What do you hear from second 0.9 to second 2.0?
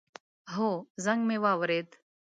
زنګ می واورېد